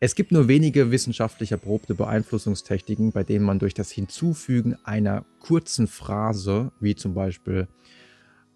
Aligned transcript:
Es 0.00 0.14
gibt 0.14 0.30
nur 0.30 0.46
wenige 0.46 0.92
wissenschaftlich 0.92 1.50
erprobte 1.50 1.96
Beeinflussungstechniken, 1.96 3.10
bei 3.10 3.24
denen 3.24 3.44
man 3.44 3.58
durch 3.58 3.74
das 3.74 3.90
Hinzufügen 3.90 4.76
einer 4.84 5.24
kurzen 5.40 5.88
Phrase, 5.88 6.70
wie 6.78 6.94
zum 6.94 7.14
Beispiel, 7.14 7.66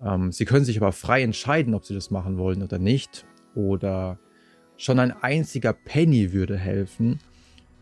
ähm, 0.00 0.30
Sie 0.30 0.44
können 0.44 0.64
sich 0.64 0.76
aber 0.76 0.92
frei 0.92 1.22
entscheiden, 1.22 1.74
ob 1.74 1.84
Sie 1.84 1.94
das 1.94 2.12
machen 2.12 2.38
wollen 2.38 2.62
oder 2.62 2.78
nicht, 2.78 3.26
oder 3.56 4.20
schon 4.76 5.00
ein 5.00 5.10
einziger 5.10 5.72
Penny 5.72 6.32
würde 6.32 6.56
helfen, 6.56 7.18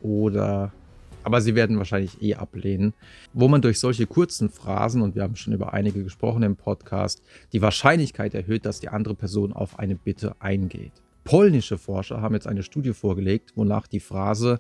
oder 0.01 0.73
aber 1.23 1.43
sie 1.43 1.55
werden 1.55 1.77
wahrscheinlich 1.77 2.23
eh 2.23 2.37
ablehnen, 2.37 2.95
wo 3.35 3.47
man 3.47 3.61
durch 3.61 3.79
solche 3.79 4.07
kurzen 4.07 4.49
Phrasen, 4.49 5.03
und 5.03 5.15
wir 5.15 5.23
haben 5.23 5.37
schon 5.37 5.53
über 5.53 5.75
einige 5.75 6.03
gesprochen 6.03 6.43
im 6.43 6.57
Podcast, 6.57 7.23
die 7.53 7.61
Wahrscheinlichkeit 7.61 8.33
erhöht, 8.33 8.65
dass 8.65 8.81
die 8.81 8.89
andere 8.89 9.15
Person 9.15 9.53
auf 9.53 9.79
eine 9.79 9.97
Bitte 9.97 10.35
eingeht. 10.39 10.93
Polnische 11.31 11.79
Forscher 11.79 12.21
haben 12.21 12.35
jetzt 12.35 12.49
eine 12.49 12.65
Studie 12.65 12.93
vorgelegt, 12.93 13.53
wonach 13.55 13.87
die 13.87 14.01
Phrase 14.01 14.59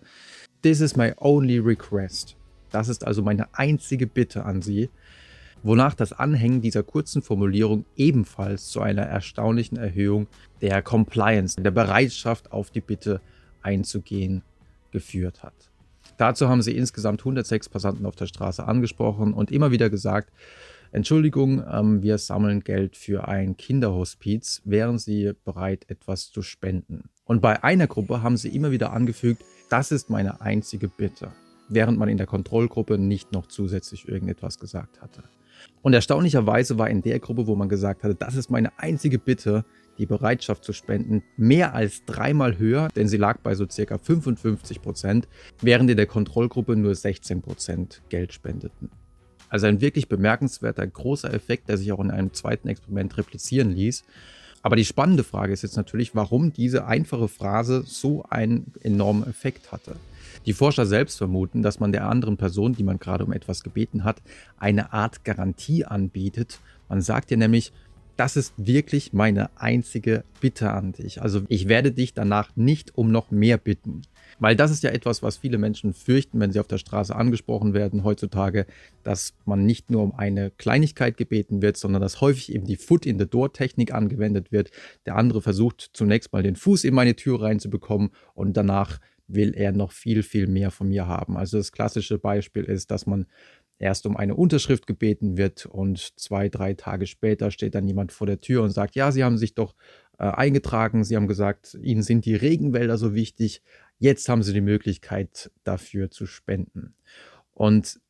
This 0.63 0.81
is 0.81 0.95
my 0.95 1.13
only 1.17 1.59
request, 1.59 2.37
das 2.71 2.89
ist 2.89 3.05
also 3.05 3.25
meine 3.25 3.53
einzige 3.55 4.07
Bitte 4.07 4.45
an 4.45 4.63
Sie, 4.63 4.89
wonach 5.65 5.95
das 5.95 6.13
Anhängen 6.13 6.61
dieser 6.61 6.85
kurzen 6.85 7.23
Formulierung 7.23 7.87
ebenfalls 7.97 8.69
zu 8.69 8.81
einer 8.81 9.03
erstaunlichen 9.03 9.79
Erhöhung 9.79 10.29
der 10.61 10.81
Compliance, 10.81 11.61
der 11.61 11.73
Bereitschaft 11.73 12.53
auf 12.53 12.71
die 12.71 12.81
Bitte 12.81 13.21
einzugehen, 13.63 14.43
geführt 14.93 15.43
hat. 15.43 15.73
Dazu 16.19 16.49
haben 16.49 16.63
sie 16.63 16.77
insgesamt 16.77 17.23
106 17.23 17.69
Passanten 17.69 18.07
auf 18.07 18.15
der 18.15 18.27
Straße 18.27 18.63
angesprochen 18.65 19.35
und 19.35 19.51
immer 19.51 19.73
wieder 19.73 19.91
gesagt, 19.91 20.31
Entschuldigung, 20.93 21.63
ähm, 21.71 22.03
wir 22.03 22.19
sammeln 22.19 22.61
Geld 22.61 22.97
für 22.97 23.29
ein 23.29 23.57
Kinderhospiz, 23.57 24.61
wären 24.65 24.99
Sie 24.99 25.33
bereit, 25.45 25.85
etwas 25.89 26.33
zu 26.33 26.43
spenden? 26.43 27.11
Und 27.25 27.41
bei 27.41 27.63
einer 27.63 27.87
Gruppe 27.87 28.25
haben 28.25 28.37
sie 28.37 28.49
immer 28.49 28.73
wieder 28.73 28.93
angefügt, 28.93 29.45
das 29.69 29.93
ist 29.93 30.11
meine 30.11 30.41
einzige 30.41 30.89
Bitte, 30.89 31.31
während 31.69 31.97
man 31.97 32.09
in 32.09 32.17
der 32.17 32.27
Kontrollgruppe 32.27 32.99
nicht 32.99 33.31
noch 33.31 33.47
zusätzlich 33.47 34.09
irgendetwas 34.09 34.59
gesagt 34.59 35.01
hatte. 35.01 35.23
Und 35.81 35.93
erstaunlicherweise 35.93 36.77
war 36.77 36.91
in 36.91 37.03
der 37.03 37.21
Gruppe, 37.21 37.47
wo 37.47 37.55
man 37.55 37.69
gesagt 37.69 38.03
hatte, 38.03 38.17
das 38.17 38.35
ist 38.35 38.51
meine 38.51 38.77
einzige 38.81 39.21
Bitte, 39.21 39.65
die 39.99 40.07
Bereitschaft 40.07 40.65
zu 40.65 40.73
spenden 40.73 41.23
mehr 41.37 41.73
als 41.73 42.05
dreimal 42.05 42.59
höher, 42.59 42.89
denn 42.97 43.07
sie 43.07 43.17
lag 43.17 43.39
bei 43.43 43.55
so 43.55 43.69
circa 43.69 43.99
55 43.99 44.83
Prozent, 44.83 45.29
während 45.61 45.89
in 45.89 45.97
der 45.97 46.07
Kontrollgruppe 46.07 46.75
nur 46.75 46.97
16 46.97 47.43
Prozent 47.43 48.03
Geld 48.09 48.33
spendeten. 48.33 48.91
Also 49.51 49.67
ein 49.67 49.81
wirklich 49.81 50.09
bemerkenswerter 50.09 50.87
großer 50.87 51.35
Effekt, 51.35 51.69
der 51.69 51.77
sich 51.77 51.93
auch 51.93 52.01
in 52.01 52.11
einem 52.11 52.33
zweiten 52.33 52.69
Experiment 52.69 53.19
replizieren 53.19 53.73
ließ. 53.73 54.05
Aber 54.63 54.77
die 54.77 54.85
spannende 54.85 55.25
Frage 55.25 55.53
ist 55.53 55.63
jetzt 55.63 55.77
natürlich, 55.77 56.15
warum 56.15 56.53
diese 56.53 56.87
einfache 56.87 57.29
Phrase 57.29 57.83
so 57.85 58.25
einen 58.29 58.73
enormen 58.83 59.27
Effekt 59.27 59.73
hatte. 59.73 59.97
Die 60.47 60.53
Forscher 60.53 60.87
selbst 60.87 61.19
vermuten, 61.19 61.63
dass 61.63 61.81
man 61.81 61.93
der 61.93 62.07
anderen 62.07 62.37
Person, 62.37 62.75
die 62.75 62.83
man 62.83 62.99
gerade 62.99 63.25
um 63.25 63.33
etwas 63.33 63.63
gebeten 63.63 64.05
hat, 64.05 64.23
eine 64.59 64.93
Art 64.93 65.25
Garantie 65.25 65.85
anbietet. 65.85 66.61
Man 66.89 67.03
sagt 67.03 67.31
ihr 67.31 67.37
nämlich, 67.37 67.73
das 68.21 68.37
ist 68.37 68.53
wirklich 68.59 69.15
meine 69.15 69.49
einzige 69.59 70.25
Bitte 70.43 70.73
an 70.73 70.93
dich. 70.93 71.23
Also 71.23 71.41
ich 71.49 71.69
werde 71.69 71.91
dich 71.91 72.13
danach 72.13 72.55
nicht 72.55 72.99
um 72.99 73.11
noch 73.11 73.31
mehr 73.31 73.57
bitten. 73.57 74.03
Weil 74.39 74.57
das 74.57 74.71
ist 74.71 74.83
ja 74.83 74.91
etwas, 74.91 75.23
was 75.23 75.39
viele 75.39 75.57
Menschen 75.57 75.95
fürchten, 75.95 76.39
wenn 76.39 76.53
sie 76.53 76.61
auf 76.61 76.67
der 76.67 76.77
Straße 76.77 77.17
angesprochen 77.17 77.73
werden 77.73 78.05
heutzutage, 78.05 78.67
dass 79.05 79.33
man 79.47 79.65
nicht 79.65 79.91
nur 79.91 80.03
um 80.03 80.15
eine 80.15 80.51
Kleinigkeit 80.51 81.17
gebeten 81.17 81.63
wird, 81.63 81.79
sondern 81.79 82.03
dass 82.03 82.21
häufig 82.21 82.53
eben 82.53 82.67
die 82.67 82.77
Foot-in-the-Door-Technik 82.77 83.95
angewendet 83.95 84.53
wird. 84.53 84.71
Der 85.07 85.17
andere 85.17 85.41
versucht 85.41 85.89
zunächst 85.95 86.31
mal 86.31 86.43
den 86.43 86.57
Fuß 86.57 86.85
in 86.85 86.93
meine 86.93 87.17
Tür 87.17 87.41
reinzubekommen 87.41 88.11
und 88.35 88.55
danach 88.55 88.99
will 89.35 89.55
er 89.55 89.73
noch 89.73 89.93
viel, 89.93 90.23
viel 90.23 90.47
mehr 90.47 90.71
von 90.71 90.89
mir 90.89 91.07
haben. 91.07 91.37
Also 91.37 91.57
das 91.57 91.73
klassische 91.73 92.19
Beispiel 92.19 92.65
ist, 92.65 92.91
dass 92.91 93.07
man 93.07 93.27
erst 93.81 94.07
um 94.07 94.17
eine 94.17 94.37
Unterschrift 94.37 94.87
gebeten 94.87 95.37
wird 95.37 95.67
und 95.67 95.99
zwei, 96.19 96.49
drei 96.49 96.75
Tage 96.75 97.07
später 97.07 97.51
steht 97.51 97.75
dann 97.75 97.89
jemand 97.89 98.13
vor 98.13 98.27
der 98.27 98.41
Tür 98.41 98.63
und 98.63 98.71
sagt, 98.71 98.95
ja, 98.95 99.11
Sie 99.11 99.25
haben 99.25 99.39
sich 99.39 99.55
doch 99.55 99.75
äh, 100.19 100.25
eingetragen, 100.25 101.03
Sie 101.03 101.17
haben 101.17 101.27
gesagt, 101.27 101.77
Ihnen 101.83 102.03
sind 102.03 102.27
die 102.27 102.35
Regenwälder 102.35 102.99
so 102.99 103.15
wichtig, 103.15 103.63
jetzt 103.99 104.29
haben 104.29 104.43
Sie 104.43 104.53
die 104.53 104.61
Möglichkeit 104.61 105.51
dafür 105.65 106.11
zu 106.11 106.27
spenden. 106.27 106.95
Und 107.53 108.01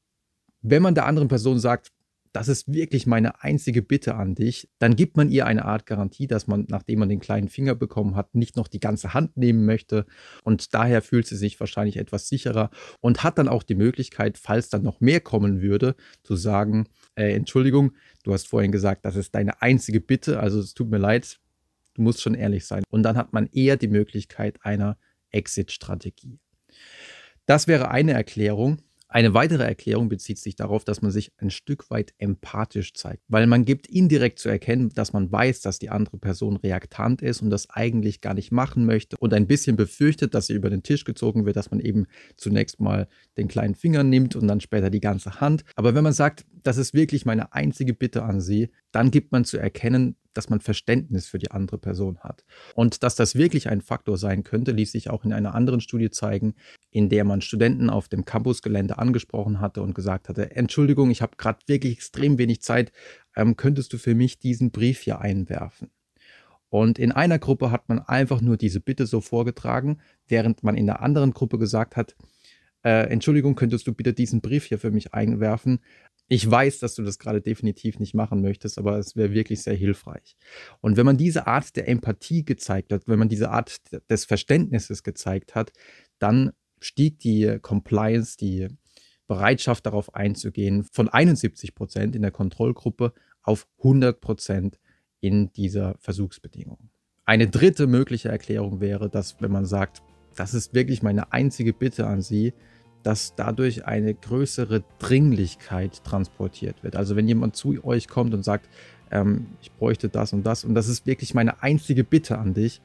wenn 0.60 0.82
man 0.82 0.94
der 0.94 1.06
anderen 1.06 1.28
Person 1.28 1.58
sagt, 1.60 1.92
das 2.32 2.48
ist 2.48 2.72
wirklich 2.72 3.06
meine 3.06 3.42
einzige 3.42 3.82
Bitte 3.82 4.14
an 4.14 4.34
dich, 4.34 4.68
dann 4.78 4.94
gibt 4.94 5.16
man 5.16 5.30
ihr 5.30 5.46
eine 5.46 5.64
Art 5.64 5.86
Garantie, 5.86 6.26
dass 6.26 6.46
man, 6.46 6.66
nachdem 6.68 7.00
man 7.00 7.08
den 7.08 7.20
kleinen 7.20 7.48
Finger 7.48 7.74
bekommen 7.74 8.14
hat, 8.14 8.34
nicht 8.34 8.56
noch 8.56 8.68
die 8.68 8.80
ganze 8.80 9.14
Hand 9.14 9.36
nehmen 9.36 9.64
möchte. 9.64 10.06
Und 10.44 10.74
daher 10.74 11.02
fühlt 11.02 11.26
sie 11.26 11.36
sich 11.36 11.58
wahrscheinlich 11.58 11.96
etwas 11.96 12.28
sicherer 12.28 12.70
und 13.00 13.24
hat 13.24 13.38
dann 13.38 13.48
auch 13.48 13.62
die 13.62 13.74
Möglichkeit, 13.74 14.38
falls 14.38 14.68
dann 14.68 14.82
noch 14.82 15.00
mehr 15.00 15.20
kommen 15.20 15.60
würde, 15.60 15.96
zu 16.22 16.36
sagen, 16.36 16.86
äh, 17.16 17.34
Entschuldigung, 17.34 17.92
du 18.22 18.32
hast 18.32 18.46
vorhin 18.46 18.72
gesagt, 18.72 19.04
das 19.04 19.16
ist 19.16 19.34
deine 19.34 19.60
einzige 19.60 20.00
Bitte, 20.00 20.38
also 20.40 20.60
es 20.60 20.74
tut 20.74 20.90
mir 20.90 20.98
leid, 20.98 21.40
du 21.94 22.02
musst 22.02 22.22
schon 22.22 22.34
ehrlich 22.34 22.64
sein. 22.66 22.84
Und 22.90 23.02
dann 23.02 23.16
hat 23.16 23.32
man 23.32 23.48
eher 23.52 23.76
die 23.76 23.88
Möglichkeit 23.88 24.58
einer 24.62 24.96
Exit-Strategie. 25.30 26.38
Das 27.46 27.66
wäre 27.66 27.90
eine 27.90 28.12
Erklärung. 28.12 28.80
Eine 29.12 29.34
weitere 29.34 29.64
Erklärung 29.64 30.08
bezieht 30.08 30.38
sich 30.38 30.54
darauf, 30.54 30.84
dass 30.84 31.02
man 31.02 31.10
sich 31.10 31.32
ein 31.38 31.50
Stück 31.50 31.90
weit 31.90 32.14
empathisch 32.18 32.94
zeigt, 32.94 33.24
weil 33.26 33.48
man 33.48 33.64
gibt 33.64 33.88
indirekt 33.88 34.38
zu 34.38 34.48
erkennen, 34.48 34.90
dass 34.90 35.12
man 35.12 35.32
weiß, 35.32 35.62
dass 35.62 35.80
die 35.80 35.90
andere 35.90 36.16
Person 36.16 36.54
reaktant 36.54 37.20
ist 37.20 37.42
und 37.42 37.50
das 37.50 37.68
eigentlich 37.70 38.20
gar 38.20 38.34
nicht 38.34 38.52
machen 38.52 38.86
möchte 38.86 39.16
und 39.18 39.34
ein 39.34 39.48
bisschen 39.48 39.74
befürchtet, 39.74 40.32
dass 40.32 40.46
sie 40.46 40.52
über 40.52 40.70
den 40.70 40.84
Tisch 40.84 41.02
gezogen 41.02 41.44
wird, 41.44 41.56
dass 41.56 41.72
man 41.72 41.80
eben 41.80 42.06
zunächst 42.36 42.78
mal 42.78 43.08
den 43.36 43.48
kleinen 43.48 43.74
Finger 43.74 44.04
nimmt 44.04 44.36
und 44.36 44.46
dann 44.46 44.60
später 44.60 44.90
die 44.90 45.00
ganze 45.00 45.40
Hand. 45.40 45.64
Aber 45.74 45.96
wenn 45.96 46.04
man 46.04 46.12
sagt, 46.12 46.46
das 46.62 46.76
ist 46.76 46.94
wirklich 46.94 47.26
meine 47.26 47.52
einzige 47.52 47.94
Bitte 47.94 48.22
an 48.22 48.40
Sie, 48.40 48.70
dann 48.92 49.10
gibt 49.10 49.32
man 49.32 49.44
zu 49.44 49.58
erkennen, 49.58 50.14
dass 50.34 50.48
man 50.48 50.60
Verständnis 50.60 51.26
für 51.26 51.38
die 51.38 51.50
andere 51.50 51.78
Person 51.78 52.18
hat. 52.20 52.44
Und 52.74 53.02
dass 53.02 53.14
das 53.14 53.34
wirklich 53.34 53.68
ein 53.68 53.80
Faktor 53.80 54.16
sein 54.16 54.44
könnte, 54.44 54.72
ließ 54.72 54.92
sich 54.92 55.10
auch 55.10 55.24
in 55.24 55.32
einer 55.32 55.54
anderen 55.54 55.80
Studie 55.80 56.10
zeigen, 56.10 56.54
in 56.90 57.08
der 57.08 57.24
man 57.24 57.40
Studenten 57.40 57.90
auf 57.90 58.08
dem 58.08 58.24
Campusgelände 58.24 58.98
angesprochen 58.98 59.60
hatte 59.60 59.82
und 59.82 59.94
gesagt 59.94 60.28
hatte, 60.28 60.54
Entschuldigung, 60.56 61.10
ich 61.10 61.22
habe 61.22 61.36
gerade 61.36 61.60
wirklich 61.66 61.94
extrem 61.94 62.38
wenig 62.38 62.62
Zeit, 62.62 62.92
ähm, 63.36 63.56
könntest 63.56 63.92
du 63.92 63.98
für 63.98 64.14
mich 64.14 64.38
diesen 64.38 64.70
Brief 64.70 65.00
hier 65.00 65.20
einwerfen? 65.20 65.90
Und 66.70 67.00
in 67.00 67.10
einer 67.10 67.40
Gruppe 67.40 67.72
hat 67.72 67.88
man 67.88 67.98
einfach 67.98 68.40
nur 68.40 68.56
diese 68.56 68.80
Bitte 68.80 69.06
so 69.06 69.20
vorgetragen, 69.20 70.00
während 70.28 70.62
man 70.62 70.76
in 70.76 70.86
der 70.86 71.02
anderen 71.02 71.32
Gruppe 71.32 71.58
gesagt 71.58 71.96
hat, 71.96 72.14
äh, 72.84 73.10
Entschuldigung, 73.10 73.54
könntest 73.54 73.86
du 73.86 73.92
bitte 73.92 74.12
diesen 74.12 74.40
Brief 74.40 74.64
hier 74.64 74.78
für 74.78 74.90
mich 74.90 75.12
einwerfen? 75.14 75.80
Ich 76.28 76.48
weiß, 76.48 76.78
dass 76.78 76.94
du 76.94 77.02
das 77.02 77.18
gerade 77.18 77.40
definitiv 77.40 77.98
nicht 77.98 78.14
machen 78.14 78.40
möchtest, 78.40 78.78
aber 78.78 78.98
es 78.98 79.16
wäre 79.16 79.32
wirklich 79.32 79.62
sehr 79.62 79.74
hilfreich. 79.74 80.36
Und 80.80 80.96
wenn 80.96 81.04
man 81.04 81.16
diese 81.16 81.46
Art 81.46 81.74
der 81.76 81.88
Empathie 81.88 82.44
gezeigt 82.44 82.92
hat, 82.92 83.08
wenn 83.08 83.18
man 83.18 83.28
diese 83.28 83.50
Art 83.50 83.80
des 84.08 84.24
Verständnisses 84.24 85.02
gezeigt 85.02 85.54
hat, 85.54 85.72
dann 86.18 86.52
stieg 86.78 87.18
die 87.18 87.58
Compliance, 87.60 88.36
die 88.36 88.68
Bereitschaft 89.26 89.86
darauf 89.86 90.14
einzugehen, 90.14 90.84
von 90.84 91.08
71 91.08 91.74
Prozent 91.74 92.16
in 92.16 92.22
der 92.22 92.30
Kontrollgruppe 92.30 93.12
auf 93.42 93.66
100 93.78 94.20
Prozent 94.20 94.78
in 95.20 95.52
dieser 95.52 95.96
Versuchsbedingung. 95.98 96.90
Eine 97.24 97.48
dritte 97.48 97.86
mögliche 97.86 98.28
Erklärung 98.28 98.80
wäre, 98.80 99.08
dass 99.08 99.40
wenn 99.40 99.52
man 99.52 99.66
sagt, 99.66 100.02
das 100.40 100.54
ist 100.54 100.72
wirklich 100.72 101.02
meine 101.02 101.34
einzige 101.34 101.74
Bitte 101.74 102.06
an 102.06 102.22
Sie, 102.22 102.54
dass 103.02 103.34
dadurch 103.34 103.84
eine 103.84 104.14
größere 104.14 104.82
Dringlichkeit 104.98 106.02
transportiert 106.02 106.82
wird. 106.82 106.96
Also 106.96 107.14
wenn 107.14 107.28
jemand 107.28 107.56
zu 107.56 107.84
euch 107.84 108.08
kommt 108.08 108.32
und 108.32 108.42
sagt, 108.42 108.66
ähm, 109.10 109.48
ich 109.60 109.70
bräuchte 109.72 110.08
das 110.08 110.32
und 110.32 110.44
das 110.44 110.64
und 110.64 110.74
das 110.74 110.88
ist 110.88 111.06
wirklich 111.06 111.34
meine 111.34 111.62
einzige 111.62 112.04
Bitte 112.04 112.38
an 112.38 112.54
dich, 112.54 112.80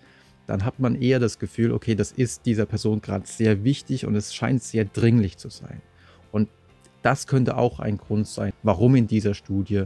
dann 0.47 0.65
hat 0.65 0.79
man 0.79 1.01
eher 1.01 1.19
das 1.19 1.39
Gefühl, 1.39 1.71
okay, 1.71 1.95
das 1.95 2.11
ist 2.11 2.45
dieser 2.45 2.65
Person 2.65 2.99
gerade 2.99 3.25
sehr 3.25 3.63
wichtig 3.63 4.05
und 4.05 4.15
es 4.15 4.35
scheint 4.35 4.61
sehr 4.61 4.83
dringlich 4.83 5.37
zu 5.37 5.49
sein. 5.49 5.81
Und 6.33 6.49
das 7.03 7.25
könnte 7.25 7.55
auch 7.55 7.79
ein 7.79 7.95
Grund 7.95 8.27
sein, 8.27 8.51
warum 8.63 8.97
in 8.97 9.07
dieser 9.07 9.33
Studie 9.33 9.85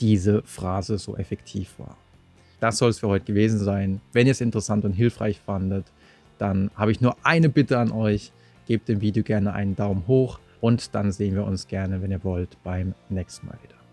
diese 0.00 0.42
Phrase 0.44 0.96
so 0.96 1.18
effektiv 1.18 1.78
war. 1.78 1.98
Das 2.60 2.78
soll 2.78 2.88
es 2.88 3.00
für 3.00 3.08
heute 3.08 3.26
gewesen 3.26 3.58
sein. 3.58 4.00
Wenn 4.14 4.26
ihr 4.26 4.30
es 4.30 4.40
interessant 4.40 4.86
und 4.86 4.94
hilfreich 4.94 5.38
fandet, 5.38 5.84
dann 6.38 6.70
habe 6.74 6.92
ich 6.92 7.00
nur 7.00 7.16
eine 7.22 7.48
Bitte 7.48 7.78
an 7.78 7.92
euch 7.92 8.32
Gebt 8.66 8.88
dem 8.88 9.00
Video 9.02 9.22
gerne 9.22 9.52
einen 9.52 9.76
Daumen 9.76 10.06
hoch 10.06 10.38
und 10.60 10.94
dann 10.94 11.12
sehen 11.12 11.34
wir 11.34 11.44
uns 11.44 11.68
gerne, 11.68 12.00
wenn 12.00 12.10
ihr 12.10 12.24
wollt, 12.24 12.56
beim 12.62 12.94
nächsten 13.10 13.46
Mal 13.46 13.58
wieder. 13.62 13.83